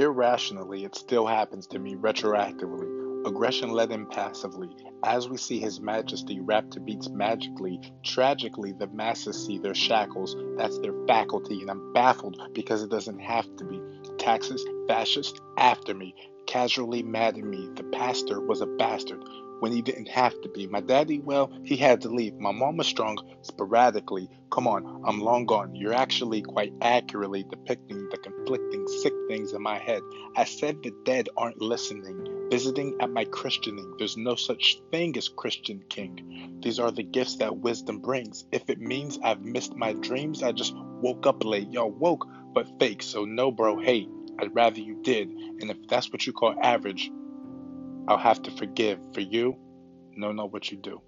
Irrationally, 0.00 0.84
it 0.84 0.94
still 0.94 1.26
happens 1.26 1.66
to 1.66 1.78
me 1.78 1.94
retroactively. 1.94 3.26
Aggression 3.26 3.70
led 3.70 3.92
in 3.92 4.06
passively. 4.06 4.70
As 5.04 5.28
we 5.28 5.36
see 5.36 5.60
His 5.60 5.78
Majesty 5.78 6.40
rap 6.40 6.70
to 6.70 6.80
beats 6.80 7.10
magically, 7.10 7.78
tragically, 8.02 8.72
the 8.72 8.86
masses 8.86 9.44
see 9.44 9.58
their 9.58 9.74
shackles. 9.74 10.34
That's 10.56 10.78
their 10.78 10.94
faculty, 11.06 11.60
and 11.60 11.70
I'm 11.70 11.92
baffled 11.92 12.40
because 12.54 12.82
it 12.82 12.88
doesn't 12.88 13.18
have 13.18 13.54
to 13.56 13.64
be. 13.66 13.78
Taxes, 14.20 14.66
fascist, 14.86 15.40
after 15.56 15.94
me. 15.94 16.14
Casually 16.46 17.02
mad 17.02 17.38
at 17.38 17.44
me. 17.44 17.70
The 17.74 17.84
pastor 17.84 18.38
was 18.38 18.60
a 18.60 18.66
bastard 18.66 19.24
when 19.60 19.72
he 19.72 19.80
didn't 19.80 20.08
have 20.08 20.38
to 20.42 20.48
be. 20.50 20.66
My 20.66 20.80
daddy, 20.80 21.20
well, 21.20 21.50
he 21.64 21.76
had 21.76 22.02
to 22.02 22.10
leave. 22.10 22.34
My 22.34 22.52
mom 22.52 22.76
was 22.76 22.86
strong 22.86 23.16
sporadically. 23.40 24.28
Come 24.50 24.66
on, 24.68 25.04
I'm 25.06 25.20
long 25.20 25.46
gone. 25.46 25.74
You're 25.74 25.94
actually 25.94 26.42
quite 26.42 26.74
accurately 26.82 27.44
depicting 27.44 28.08
the 28.10 28.18
conflicting 28.18 28.86
sick 28.88 29.14
things 29.26 29.54
in 29.54 29.62
my 29.62 29.78
head. 29.78 30.02
I 30.36 30.44
said 30.44 30.82
the 30.82 30.92
dead 31.06 31.30
aren't 31.38 31.62
listening. 31.62 32.48
Visiting 32.50 32.98
at 33.00 33.10
my 33.10 33.24
christening, 33.24 33.94
there's 33.98 34.18
no 34.18 34.34
such 34.34 34.80
thing 34.90 35.16
as 35.16 35.28
Christian 35.30 35.82
King. 35.88 36.58
These 36.62 36.78
are 36.78 36.90
the 36.90 37.04
gifts 37.04 37.36
that 37.36 37.56
wisdom 37.56 38.00
brings. 38.00 38.44
If 38.52 38.68
it 38.68 38.80
means 38.80 39.18
I've 39.22 39.40
missed 39.40 39.76
my 39.76 39.94
dreams, 39.94 40.42
I 40.42 40.52
just 40.52 40.74
woke 40.74 41.26
up 41.26 41.44
late. 41.44 41.72
Y'all 41.72 41.90
woke, 41.90 42.26
but 42.52 42.66
fake. 42.78 43.02
So 43.02 43.24
no, 43.24 43.50
bro, 43.50 43.78
hate. 43.78 44.08
I'd 44.38 44.54
rather 44.54 44.80
you 44.80 45.00
did. 45.02 45.28
And 45.28 45.70
if 45.70 45.76
that's 45.88 46.10
what 46.12 46.26
you 46.26 46.32
call 46.32 46.54
average, 46.62 47.10
I'll 48.08 48.18
have 48.18 48.42
to 48.42 48.50
forgive. 48.50 48.98
For 49.14 49.20
you, 49.20 49.56
no, 50.16 50.32
know 50.32 50.46
what 50.46 50.70
you 50.70 50.78
do. 50.78 51.02